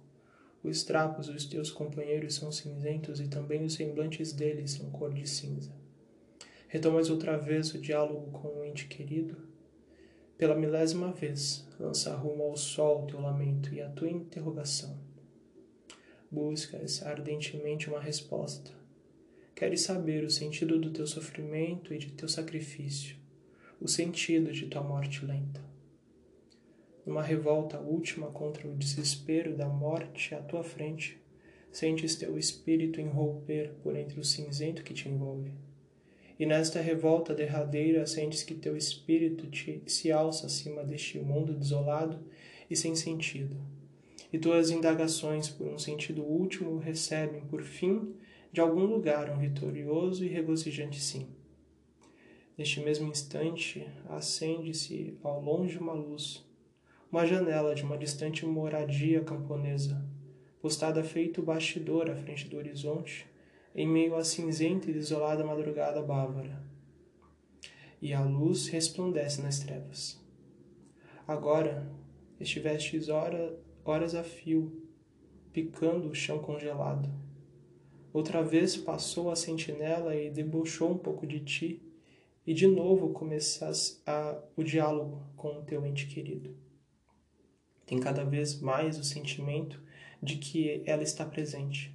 Os 0.63 0.85
trapos 0.85 1.27
dos 1.27 1.45
teus 1.45 1.73
companheiros 1.73 2.37
são 2.37 2.53
cinzentos 2.53 3.19
e 3.19 3.27
também 3.27 3.65
os 3.65 3.75
semblantes 3.75 4.33
deles 4.33 4.71
são 4.71 4.89
cor 4.91 5.13
de 5.13 5.29
cinza. 5.29 5.73
Retomas 6.69 7.11
outra 7.11 7.37
vez 7.37 7.75
o 7.75 7.81
diálogo 7.81 8.31
com 8.31 8.61
o 8.61 8.65
ente 8.65 8.87
querido. 8.87 9.37
Pela 10.39 10.55
milésima 10.55 11.11
vez, 11.11 11.67
lança 11.81 12.15
rumo 12.15 12.45
ao 12.45 12.57
sol 12.57 13.09
teu 13.09 13.21
lamento 13.21 13.75
e 13.75 13.81
a 13.81 13.89
tua 13.89 14.09
interrogação. 14.09 15.06
Buscas 16.31 17.03
ardentemente 17.03 17.89
uma 17.89 18.01
resposta. 18.01 18.73
Queres 19.55 19.83
saber 19.83 20.25
o 20.25 20.31
sentido 20.31 20.79
do 20.79 20.91
teu 20.91 21.07
sofrimento 21.07 21.95
e 21.95 21.99
de 21.99 22.13
teu 22.13 22.29
sacrifício 22.29 23.17
o 23.81 23.87
sentido 23.87 24.53
de 24.53 24.67
tua 24.67 24.83
morte 24.83 25.25
lenta. 25.25 25.63
Numa 27.05 27.23
revolta 27.23 27.79
última 27.79 28.29
contra 28.29 28.67
o 28.67 28.75
desespero 28.75 29.55
da 29.55 29.69
morte 29.69 30.35
à 30.35 30.41
tua 30.41 30.65
frente, 30.65 31.21
sentes 31.71 32.17
teu 32.17 32.39
espírito 32.39 33.01
enromper 33.01 33.75
por 33.83 33.95
entre 33.95 34.19
o 34.19 34.25
cinzento 34.25 34.83
que 34.83 34.95
te 34.95 35.09
envolve. 35.09 35.53
E 36.39 36.47
nesta 36.47 36.81
revolta 36.81 37.35
derradeira 37.35 38.07
sentes 38.07 38.43
que 38.43 38.55
teu 38.55 38.77
espírito 38.77 39.47
te, 39.49 39.83
se 39.87 40.11
alça 40.11 40.47
acima 40.47 40.83
deste 40.83 41.19
mundo 41.19 41.55
desolado 41.55 42.19
e 42.69 42.75
sem 42.75 42.95
sentido. 42.95 43.57
E 44.33 44.39
tuas 44.39 44.71
indagações 44.71 45.49
por 45.49 45.67
um 45.67 45.79
sentido 45.79 46.23
último 46.23 46.79
recebem, 46.79 47.43
por 47.43 47.63
fim, 47.63 48.15
de 48.53 48.61
algum 48.61 48.85
lugar 48.85 49.31
um 49.31 49.39
vitorioso 49.39 50.25
e 50.25 50.29
regozijante 50.29 51.01
sim. 51.01 51.29
Neste 52.57 52.81
mesmo 52.81 53.09
instante, 53.09 53.87
acende-se 54.09 55.19
ao 55.23 55.43
longe 55.43 55.79
uma 55.79 55.93
luz, 55.93 56.45
uma 57.13 57.27
janela 57.27 57.75
de 57.75 57.83
uma 57.83 57.99
distante 57.99 58.47
moradia 58.47 59.23
camponesa, 59.23 60.03
postada 60.61 61.05
feito 61.05 61.43
bastidor 61.43 62.11
à 62.11 62.17
frente 62.17 62.49
do 62.49 62.57
horizonte, 62.57 63.27
em 63.75 63.87
meio 63.87 64.17
à 64.17 64.25
cinzenta 64.25 64.91
e 64.91 64.95
desolada 64.95 65.45
madrugada 65.45 66.01
bávara. 66.03 66.65
E 68.01 68.15
a 68.15 68.25
luz 68.25 68.69
resplandece 68.69 69.43
nas 69.43 69.59
trevas. 69.61 70.19
Agora 71.29 71.87
estivestes 72.41 73.09
hora, 73.09 73.59
horas 73.87 74.15
a 74.15 74.25
fio, 74.25 74.83
picando 75.53 76.09
o 76.09 76.15
chão 76.15 76.39
congelado. 76.39 77.09
Outra 78.13 78.43
vez 78.43 78.77
passou 78.77 79.31
a 79.31 79.37
sentinela 79.37 80.15
e 80.15 80.31
debochou 80.31 80.93
um 80.93 80.99
pouco 80.99 81.27
de 81.27 81.41
ti, 81.41 81.83
e 82.47 82.55
de 82.55 82.67
novo 82.67 83.11
começas 83.11 84.03
a, 84.07 84.41
o 84.57 84.63
diálogo 84.63 85.23
com 85.37 85.59
o 85.59 85.63
teu 85.63 85.85
ente 85.85 86.07
querido. 86.07 86.57
Tem 87.85 88.01
cada 88.01 88.25
vez 88.25 88.61
mais 88.61 88.99
o 88.99 89.05
sentimento 89.05 89.81
de 90.23 90.37
que 90.37 90.83
ela 90.87 91.03
está 91.03 91.25
presente. 91.25 91.95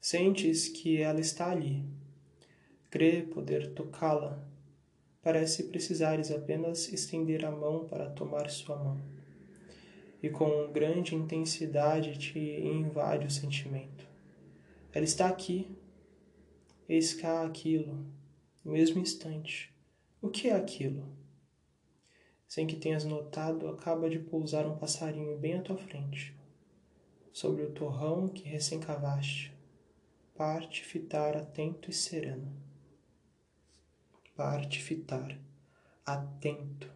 Sentes 0.00 0.68
que 0.68 1.00
ela 1.00 1.20
está 1.20 1.50
ali. 1.50 1.84
Crê 2.88 3.22
poder 3.22 3.74
tocá-la. 3.74 4.42
Parece 5.22 5.64
precisares 5.64 6.30
apenas 6.30 6.92
estender 6.92 7.44
a 7.44 7.50
mão 7.50 7.86
para 7.86 8.08
tomar 8.08 8.48
sua 8.50 8.76
mão. 8.76 9.19
E 10.22 10.28
com 10.28 10.70
grande 10.70 11.14
intensidade 11.14 12.18
te 12.18 12.38
invade 12.38 13.26
o 13.26 13.30
sentimento. 13.30 14.06
Ela 14.92 15.04
está 15.04 15.28
aqui. 15.28 15.76
Eis 16.88 17.14
cá 17.14 17.44
aquilo, 17.44 18.04
no 18.64 18.72
mesmo 18.72 19.00
instante 19.00 19.70
o 20.22 20.28
que 20.28 20.48
é 20.48 20.54
aquilo? 20.54 21.08
Sem 22.46 22.66
que 22.66 22.76
tenhas 22.76 23.04
notado, 23.04 23.68
acaba 23.68 24.10
de 24.10 24.18
pousar 24.18 24.66
um 24.66 24.76
passarinho 24.76 25.38
bem 25.38 25.54
à 25.54 25.62
tua 25.62 25.78
frente, 25.78 26.36
sobre 27.32 27.62
o 27.62 27.72
torrão 27.72 28.28
que 28.28 28.46
recém 28.46 28.78
cavaste. 28.78 29.50
Parte 30.34 30.84
fitar 30.84 31.38
atento 31.38 31.88
e 31.88 31.94
sereno. 31.94 32.54
Parte 34.36 34.82
fitar 34.82 35.38
atento 36.04 36.92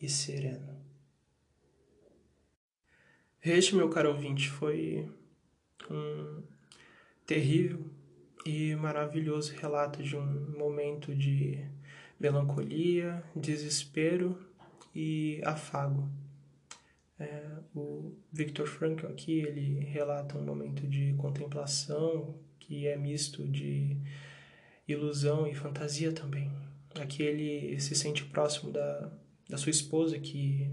e 0.00 0.08
sereno. 0.08 0.83
Este, 3.44 3.76
meu 3.76 3.90
caro 3.90 4.08
ouvinte, 4.08 4.48
foi 4.48 5.06
um 5.90 6.42
terrível 7.26 7.84
e 8.46 8.74
maravilhoso 8.74 9.52
relato 9.54 10.02
de 10.02 10.16
um 10.16 10.56
momento 10.58 11.14
de 11.14 11.62
melancolia, 12.18 13.22
desespero 13.36 14.38
e 14.94 15.42
afago. 15.44 16.08
É, 17.20 17.58
o 17.74 18.16
Viktor 18.32 18.66
Frankl 18.66 19.08
aqui 19.08 19.40
ele 19.40 19.78
relata 19.80 20.38
um 20.38 20.42
momento 20.42 20.88
de 20.88 21.12
contemplação 21.18 22.34
que 22.58 22.86
é 22.86 22.96
misto 22.96 23.46
de 23.46 23.94
ilusão 24.88 25.46
e 25.46 25.54
fantasia 25.54 26.12
também. 26.12 26.50
Aqui 26.98 27.22
ele 27.22 27.78
se 27.78 27.94
sente 27.94 28.24
próximo 28.24 28.72
da, 28.72 29.12
da 29.50 29.58
sua 29.58 29.68
esposa 29.68 30.18
que 30.18 30.70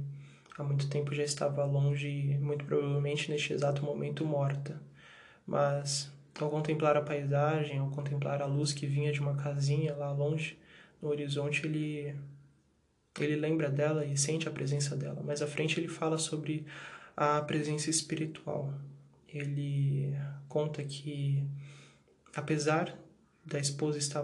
há 0.61 0.63
muito 0.63 0.87
tempo 0.89 1.13
já 1.13 1.23
estava 1.23 1.65
longe, 1.65 2.37
muito 2.39 2.65
provavelmente 2.65 3.29
neste 3.29 3.53
exato 3.53 3.83
momento 3.83 4.25
morta. 4.25 4.81
Mas 5.45 6.11
ao 6.39 6.49
contemplar 6.49 6.95
a 6.95 7.01
paisagem, 7.01 7.79
ao 7.79 7.89
contemplar 7.89 8.41
a 8.41 8.45
luz 8.45 8.71
que 8.73 8.85
vinha 8.87 9.11
de 9.11 9.19
uma 9.19 9.35
casinha 9.35 9.95
lá 9.95 10.11
longe, 10.11 10.57
no 11.01 11.09
horizonte 11.09 11.65
ele 11.65 12.15
ele 13.19 13.35
lembra 13.35 13.69
dela 13.69 14.05
e 14.05 14.17
sente 14.17 14.47
a 14.47 14.51
presença 14.51 14.95
dela, 14.95 15.21
mas 15.25 15.41
à 15.41 15.47
frente 15.47 15.77
ele 15.77 15.89
fala 15.89 16.17
sobre 16.17 16.65
a 17.15 17.41
presença 17.41 17.89
espiritual. 17.89 18.73
ele 19.27 20.15
conta 20.47 20.83
que, 20.83 21.43
apesar 22.35 22.97
da 23.45 23.59
esposa 23.59 23.97
estar 23.97 24.23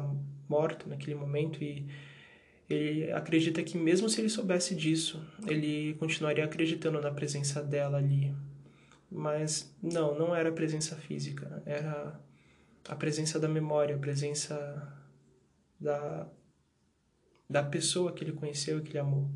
morta 0.49 0.87
naquele 0.87 1.15
momento 1.15 1.63
e 1.63 1.87
ele 2.69 3.11
acredita 3.11 3.63
que 3.63 3.77
mesmo 3.77 4.09
se 4.09 4.19
ele 4.19 4.29
soubesse 4.29 4.75
disso, 4.75 5.25
ele 5.47 5.93
continuaria 5.95 6.43
acreditando 6.43 7.01
na 7.01 7.11
presença 7.11 7.63
dela 7.63 7.97
ali. 7.97 8.35
Mas 9.09 9.73
não, 9.81 10.17
não 10.17 10.35
era 10.35 10.49
a 10.49 10.53
presença 10.53 10.95
física, 10.95 11.63
era 11.65 12.19
a 12.89 12.95
presença 12.95 13.39
da 13.39 13.47
memória, 13.47 13.95
a 13.95 13.99
presença 13.99 14.93
da, 15.79 16.27
da 17.49 17.63
pessoa 17.63 18.11
que 18.11 18.23
ele 18.23 18.33
conheceu 18.33 18.79
e 18.79 18.81
que 18.81 18.91
ele 18.91 18.99
amou. 18.99 19.29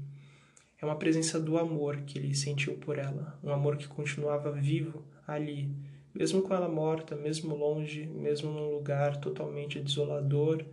É 0.81 0.85
uma 0.85 0.97
presença 0.97 1.39
do 1.39 1.57
amor 1.57 2.01
que 2.01 2.17
ele 2.17 2.35
sentiu 2.35 2.75
por 2.77 2.97
ela, 2.97 3.39
um 3.43 3.51
amor 3.51 3.77
que 3.77 3.87
continuava 3.87 4.51
vivo 4.51 5.05
ali, 5.25 5.73
mesmo 6.13 6.41
com 6.41 6.53
ela 6.53 6.67
morta, 6.67 7.15
mesmo 7.15 7.55
longe, 7.55 8.05
mesmo 8.07 8.51
num 8.51 8.71
lugar 8.71 9.17
totalmente 9.17 9.79
desolador, 9.79 10.65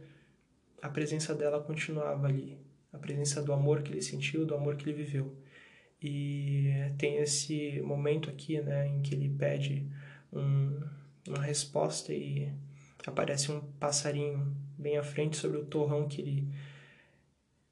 a 0.80 0.88
presença 0.88 1.34
dela 1.34 1.60
continuava 1.62 2.26
ali, 2.26 2.58
a 2.92 2.98
presença 2.98 3.42
do 3.42 3.52
amor 3.52 3.82
que 3.82 3.92
ele 3.92 4.02
sentiu, 4.02 4.46
do 4.46 4.54
amor 4.54 4.76
que 4.76 4.84
ele 4.88 5.04
viveu. 5.04 5.36
E 6.00 6.70
tem 6.96 7.16
esse 7.16 7.80
momento 7.82 8.30
aqui, 8.30 8.60
né, 8.60 8.86
em 8.86 9.02
que 9.02 9.14
ele 9.14 9.28
pede 9.28 9.86
um, 10.32 10.80
uma 11.26 11.42
resposta 11.42 12.12
e 12.12 12.52
aparece 13.06 13.50
um 13.50 13.60
passarinho 13.60 14.54
bem 14.78 14.96
à 14.96 15.02
frente 15.02 15.36
sobre 15.36 15.58
o 15.58 15.64
torrão 15.64 16.06
que 16.08 16.20
ele 16.20 16.48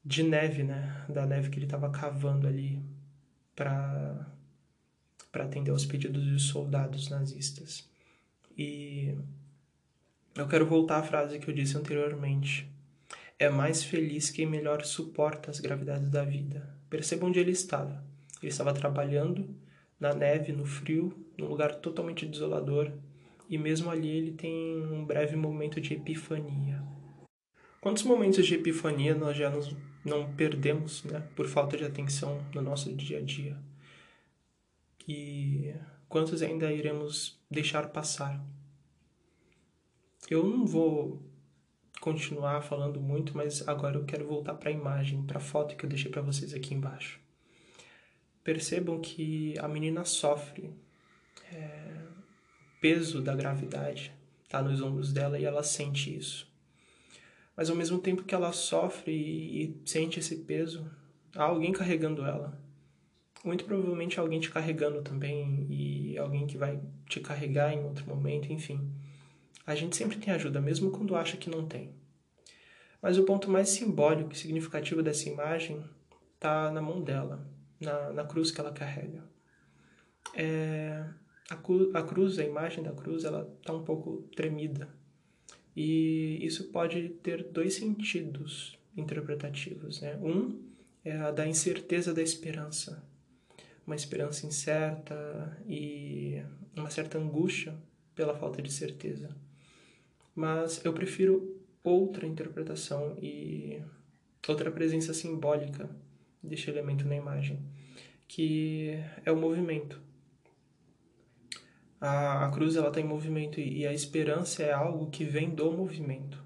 de 0.03 0.23
neve, 0.23 0.63
né, 0.63 1.05
da 1.09 1.25
neve 1.25 1.49
que 1.49 1.57
ele 1.57 1.65
estava 1.65 1.89
cavando 1.89 2.47
ali 2.47 2.81
para 3.55 4.27
para 5.31 5.43
atender 5.45 5.69
aos 5.71 5.85
pedidos 5.85 6.25
dos 6.25 6.43
soldados 6.47 7.09
nazistas. 7.09 7.87
E 8.57 9.15
eu 10.35 10.47
quero 10.47 10.65
voltar 10.65 10.97
à 10.97 11.03
frase 11.03 11.37
que 11.37 11.47
eu 11.47 11.53
disse 11.53 11.77
anteriormente. 11.77 12.67
É 13.39 13.49
mais 13.49 13.83
feliz 13.83 14.29
quem 14.31 14.47
melhor 14.47 14.83
suporta 14.83 15.51
as 15.51 15.59
gravidades 15.59 16.09
da 16.09 16.23
vida. 16.23 16.75
Perceba 16.89 17.27
onde 17.27 17.39
ele 17.39 17.51
estava. 17.51 18.03
Ele 18.41 18.51
estava 18.51 18.73
trabalhando 18.73 19.55
na 19.99 20.13
neve, 20.13 20.51
no 20.51 20.65
frio, 20.65 21.25
num 21.37 21.47
lugar 21.47 21.75
totalmente 21.75 22.25
desolador, 22.25 22.91
e 23.49 23.57
mesmo 23.57 23.89
ali 23.89 24.09
ele 24.09 24.31
tem 24.31 24.81
um 24.81 25.05
breve 25.05 25.35
momento 25.35 25.79
de 25.79 25.93
epifania. 25.93 26.83
Quantos 27.79 28.03
momentos 28.03 28.45
de 28.45 28.55
epifania 28.55 29.15
nós 29.15 29.37
já 29.37 29.49
nos, 29.49 29.75
não 30.03 30.33
perdemos 30.33 31.03
né, 31.03 31.23
por 31.35 31.47
falta 31.47 31.77
de 31.77 31.85
atenção 31.85 32.43
no 32.53 32.61
nosso 32.61 32.93
dia 32.93 33.19
a 33.19 33.21
dia? 33.21 33.57
E 35.07 35.73
quantos 36.09 36.41
ainda 36.41 36.71
iremos 36.71 37.39
deixar 37.49 37.87
passar? 37.89 38.43
Eu 40.29 40.43
não 40.43 40.65
vou 40.65 41.23
continuar 42.07 42.61
falando 42.61 43.01
muito, 43.01 43.35
mas 43.35 43.67
agora 43.67 43.97
eu 43.97 44.05
quero 44.05 44.25
voltar 44.25 44.53
para 44.53 44.69
a 44.69 44.73
imagem, 44.73 45.23
para 45.23 45.39
a 45.39 45.41
foto 45.41 45.75
que 45.75 45.83
eu 45.83 45.89
deixei 45.89 46.09
para 46.09 46.21
vocês 46.21 46.53
aqui 46.53 46.73
embaixo. 46.73 47.19
Percebam 48.45 49.01
que 49.01 49.53
a 49.59 49.67
menina 49.67 50.05
sofre 50.05 50.73
é, 51.51 52.05
peso 52.79 53.21
da 53.21 53.35
gravidade 53.35 54.13
está 54.41 54.61
nos 54.61 54.81
ombros 54.81 55.11
dela 55.11 55.37
e 55.37 55.43
ela 55.43 55.61
sente 55.63 56.15
isso. 56.15 56.49
Mas 57.57 57.69
ao 57.69 57.75
mesmo 57.75 57.99
tempo 57.99 58.23
que 58.23 58.33
ela 58.33 58.53
sofre 58.53 59.11
e, 59.11 59.63
e 59.63 59.81
sente 59.83 60.17
esse 60.17 60.37
peso, 60.37 60.89
há 61.35 61.43
alguém 61.43 61.73
carregando 61.73 62.25
ela. 62.25 62.57
Muito 63.43 63.65
provavelmente 63.65 64.17
alguém 64.17 64.39
te 64.39 64.49
carregando 64.49 65.01
também 65.01 65.67
e 65.69 66.17
alguém 66.17 66.47
que 66.47 66.57
vai 66.57 66.79
te 67.09 67.19
carregar 67.19 67.73
em 67.73 67.83
outro 67.83 68.07
momento, 68.07 68.53
enfim. 68.53 68.89
A 69.67 69.75
gente 69.75 69.97
sempre 69.97 70.17
tem 70.17 70.33
ajuda, 70.33 70.61
mesmo 70.61 70.91
quando 70.91 71.13
acha 71.13 71.35
que 71.35 71.49
não 71.49 71.67
tem. 71.67 71.93
Mas 73.01 73.17
o 73.17 73.25
ponto 73.25 73.51
mais 73.51 73.67
simbólico 73.67 74.31
e 74.31 74.37
significativo 74.37 75.03
dessa 75.03 75.27
imagem 75.27 75.83
está 76.35 76.71
na 76.71 76.81
mão 76.81 77.03
dela, 77.03 77.45
na, 77.77 78.13
na 78.13 78.23
cruz 78.23 78.49
que 78.49 78.61
ela 78.61 78.71
carrega. 78.71 79.23
É, 80.33 81.03
a, 81.49 81.99
a 81.99 82.03
cruz, 82.03 82.39
a 82.39 82.45
imagem 82.45 82.81
da 82.81 82.93
cruz, 82.93 83.25
ela 83.25 83.53
está 83.59 83.73
um 83.73 83.83
pouco 83.83 84.23
tremida. 84.33 84.87
E 85.75 86.39
isso 86.41 86.71
pode 86.71 87.09
ter 87.21 87.43
dois 87.51 87.73
sentidos 87.73 88.79
interpretativos. 88.95 89.99
Né? 89.99 90.17
Um 90.21 90.63
é 91.03 91.17
a 91.17 91.29
da 91.29 91.45
incerteza 91.45 92.13
da 92.13 92.21
esperança. 92.21 93.03
Uma 93.85 93.97
esperança 93.97 94.45
incerta 94.45 95.61
e 95.67 96.41
uma 96.73 96.89
certa 96.89 97.17
angústia 97.17 97.75
pela 98.15 98.33
falta 98.33 98.61
de 98.61 98.71
certeza. 98.71 99.29
Mas 100.37 100.85
eu 100.85 100.93
prefiro 100.93 101.59
outra 101.83 102.25
interpretação 102.25 103.17
e 103.21 103.81
outra 104.47 104.71
presença 104.71 105.13
simbólica 105.13 105.89
deste 106.41 106.69
elemento 106.69 107.05
na 107.05 107.15
imagem, 107.15 107.59
que 108.27 109.03
é 109.25 109.31
o 109.31 109.35
movimento 109.35 109.99
a, 111.99 112.45
a 112.45 112.51
cruz 112.51 112.75
ela 112.75 112.89
está 112.89 113.01
em 113.01 113.03
movimento 113.03 113.59
e 113.59 113.85
a 113.85 113.93
esperança 113.93 114.63
é 114.63 114.71
algo 114.71 115.09
que 115.09 115.23
vem 115.23 115.49
do 115.49 115.71
movimento. 115.71 116.43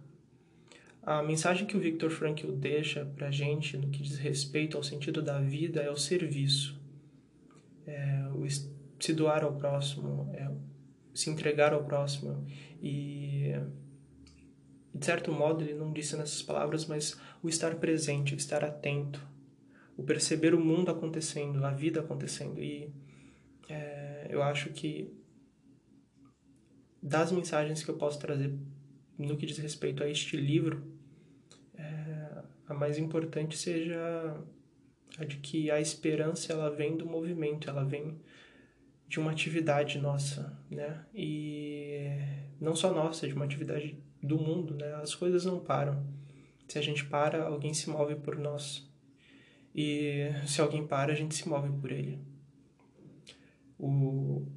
A 1.04 1.22
mensagem 1.22 1.66
que 1.66 1.76
o 1.76 1.80
Victor 1.80 2.10
Frankl 2.10 2.52
deixa 2.52 3.06
para 3.06 3.28
a 3.28 3.32
gente 3.32 3.76
no 3.76 3.90
que 3.90 4.02
diz 4.02 4.18
respeito 4.18 4.78
ao 4.78 4.84
sentido 4.84 5.22
da 5.22 5.40
vida 5.42 5.82
é 5.82 5.90
o 5.90 5.98
serviço, 5.98 6.80
é 7.86 8.28
o 8.34 8.46
se 8.48 9.14
doar 9.14 9.44
ao 9.44 9.54
próximo, 9.54 10.30
é 10.34 10.48
se 11.14 11.30
entregar 11.30 11.74
ao 11.74 11.84
próximo. 11.84 12.46
E 12.82 13.54
de 14.94 15.06
certo 15.06 15.32
modo 15.32 15.64
ele 15.64 15.74
não 15.74 15.92
disse 15.92 16.16
nessas 16.16 16.42
palavras, 16.42 16.86
mas 16.86 17.20
o 17.42 17.50
estar 17.50 17.76
presente, 17.76 18.34
o 18.34 18.38
estar 18.38 18.64
atento, 18.64 19.26
o 19.98 20.04
perceber 20.04 20.54
o 20.54 20.60
mundo 20.60 20.92
acontecendo, 20.92 21.64
a 21.66 21.72
vida 21.72 22.02
acontecendo. 22.02 22.62
E 22.62 22.94
é, 23.70 24.28
eu 24.30 24.44
acho 24.44 24.70
que 24.72 25.14
das 27.02 27.32
mensagens 27.32 27.84
que 27.84 27.90
eu 27.90 27.98
posso 27.98 28.20
trazer 28.20 28.54
no 29.18 29.38
que 29.38 29.46
diz 29.46 29.58
respeito 29.58 30.04
a 30.04 30.10
este 30.10 30.38
livro, 30.38 30.84
é, 31.76 32.44
a 32.68 32.74
mais 32.74 32.98
importante 32.98 33.58
seja 33.58 34.38
a 35.18 35.26
de 35.26 35.38
que 35.38 35.70
a 35.70 35.80
esperança 35.80 36.54
ela 36.54 36.70
vem 36.70 36.96
do 36.96 37.06
movimento, 37.06 37.70
ela 37.70 37.84
vem 37.84 38.20
de 39.12 39.20
uma 39.20 39.32
atividade 39.32 40.00
nossa, 40.00 40.58
né? 40.70 41.06
E 41.14 42.18
não 42.62 42.74
só 42.74 42.94
nossa, 42.94 43.28
de 43.28 43.34
uma 43.34 43.44
atividade 43.44 44.02
do 44.24 44.38
mundo, 44.38 44.74
né? 44.74 44.94
As 44.96 45.14
coisas 45.14 45.44
não 45.44 45.60
param. 45.60 46.08
Se 46.66 46.80
a 46.80 46.82
gente 46.82 47.04
para, 47.04 47.44
alguém 47.44 47.74
se 47.74 47.90
move 47.90 48.16
por 48.16 48.38
nós. 48.38 48.90
E 49.76 50.30
se 50.48 50.62
alguém 50.62 50.88
para, 50.88 51.12
a 51.12 51.16
gente 51.16 51.36
se 51.36 51.46
move 51.50 51.70
por 51.82 51.92
ele. 51.92 52.22
O 53.78 54.48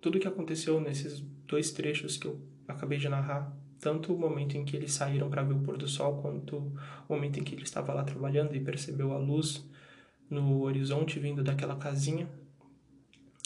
tudo 0.00 0.18
que 0.18 0.26
aconteceu 0.26 0.80
nesses 0.80 1.20
dois 1.46 1.70
trechos 1.70 2.16
que 2.16 2.26
eu 2.26 2.40
acabei 2.66 2.98
de 2.98 3.08
narrar, 3.08 3.56
tanto 3.78 4.12
o 4.12 4.18
momento 4.18 4.56
em 4.56 4.64
que 4.64 4.76
eles 4.76 4.92
saíram 4.92 5.30
para 5.30 5.44
ver 5.44 5.54
o 5.54 5.60
pôr 5.60 5.78
do 5.78 5.86
sol, 5.86 6.20
quanto 6.20 6.56
o 6.56 6.74
momento 7.08 7.38
em 7.38 7.44
que 7.44 7.54
ele 7.54 7.62
estava 7.62 7.94
lá 7.94 8.02
trabalhando 8.02 8.52
e 8.56 8.58
percebeu 8.58 9.12
a 9.12 9.18
luz 9.18 9.64
no 10.28 10.62
horizonte 10.62 11.20
vindo 11.20 11.44
daquela 11.44 11.76
casinha, 11.76 12.28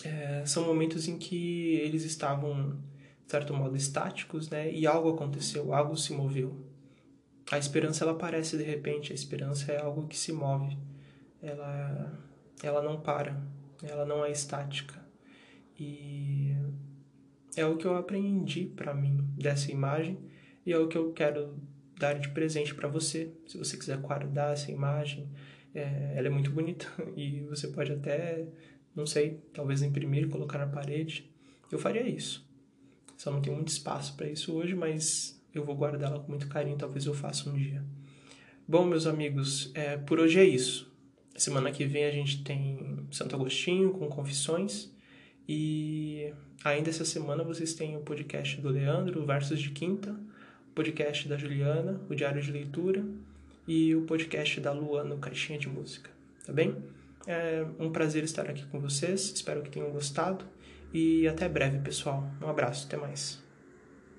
é, 0.04 0.44
são 0.44 0.66
momentos 0.66 1.08
em 1.08 1.18
que 1.18 1.76
eles 1.76 2.04
estavam, 2.04 2.78
de 3.24 3.30
certo 3.30 3.54
modo, 3.54 3.76
estáticos, 3.76 4.50
né? 4.50 4.70
E 4.72 4.86
algo 4.86 5.10
aconteceu, 5.10 5.72
algo 5.72 5.96
se 5.96 6.12
moveu. 6.12 6.64
A 7.50 7.58
esperança 7.58 8.04
ela 8.04 8.12
aparece 8.12 8.56
de 8.56 8.62
repente, 8.62 9.12
a 9.12 9.14
esperança 9.14 9.72
é 9.72 9.80
algo 9.80 10.06
que 10.06 10.16
se 10.16 10.32
move. 10.32 10.76
Ela, 11.42 12.18
ela 12.62 12.82
não 12.82 13.00
para, 13.00 13.42
ela 13.82 14.04
não 14.04 14.24
é 14.24 14.30
estática. 14.30 15.02
E 15.78 16.54
é 17.56 17.66
o 17.66 17.76
que 17.76 17.86
eu 17.86 17.96
aprendi 17.96 18.66
para 18.66 18.94
mim 18.94 19.18
dessa 19.36 19.70
imagem 19.70 20.18
e 20.64 20.72
é 20.72 20.78
o 20.78 20.88
que 20.88 20.96
eu 20.96 21.12
quero 21.12 21.56
dar 21.98 22.18
de 22.18 22.28
presente 22.30 22.74
para 22.74 22.88
você. 22.88 23.32
Se 23.46 23.58
você 23.58 23.76
quiser 23.76 23.98
guardar 23.98 24.52
essa 24.52 24.70
imagem, 24.70 25.28
é, 25.74 26.14
ela 26.16 26.26
é 26.26 26.30
muito 26.30 26.50
bonita 26.50 26.86
e 27.16 27.40
você 27.42 27.68
pode 27.68 27.92
até, 27.92 28.46
não 28.94 29.06
sei, 29.06 29.40
talvez 29.52 29.82
imprimir, 29.82 30.28
colocar 30.28 30.58
na 30.58 30.66
parede. 30.66 31.30
Eu 31.70 31.78
faria 31.78 32.06
isso. 32.08 32.46
Só 33.16 33.30
não 33.30 33.40
tenho 33.40 33.56
muito 33.56 33.68
espaço 33.68 34.16
para 34.16 34.28
isso 34.28 34.52
hoje, 34.52 34.74
mas 34.74 35.40
eu 35.54 35.64
vou 35.64 35.76
guardá-la 35.76 36.20
com 36.20 36.28
muito 36.28 36.48
carinho. 36.48 36.76
Talvez 36.76 37.06
eu 37.06 37.14
faça 37.14 37.48
um 37.48 37.54
dia. 37.54 37.84
Bom, 38.66 38.84
meus 38.84 39.06
amigos, 39.06 39.70
é, 39.74 39.96
por 39.96 40.18
hoje 40.18 40.38
é 40.38 40.44
isso. 40.44 40.92
Semana 41.36 41.72
que 41.72 41.84
vem 41.84 42.04
a 42.04 42.10
gente 42.10 42.44
tem 42.44 43.06
Santo 43.10 43.34
Agostinho 43.34 43.90
com 43.90 44.08
confissões. 44.08 44.90
E 45.48 46.32
ainda 46.64 46.90
essa 46.90 47.04
semana 47.04 47.44
vocês 47.44 47.74
têm 47.74 47.96
o 47.96 48.00
podcast 48.00 48.60
do 48.60 48.70
Leandro, 48.70 49.24
Versos 49.26 49.60
de 49.60 49.70
Quinta, 49.70 50.12
o 50.12 50.74
podcast 50.74 51.28
da 51.28 51.36
Juliana, 51.36 52.00
o 52.08 52.14
Diário 52.14 52.40
de 52.40 52.50
Leitura 52.50 53.04
e 53.66 53.94
o 53.94 54.02
podcast 54.02 54.60
da 54.60 54.72
Luana, 54.72 55.16
Caixinha 55.16 55.58
de 55.58 55.68
Música, 55.68 56.10
tá 56.46 56.52
bem? 56.52 56.74
É 57.26 57.64
um 57.78 57.90
prazer 57.90 58.24
estar 58.24 58.48
aqui 58.48 58.66
com 58.66 58.80
vocês, 58.80 59.32
espero 59.34 59.62
que 59.62 59.70
tenham 59.70 59.90
gostado 59.90 60.44
E 60.92 61.26
até 61.26 61.48
breve, 61.48 61.78
pessoal. 61.78 62.24
Um 62.40 62.48
abraço, 62.48 62.86
até 62.86 62.96
mais. 62.96 63.43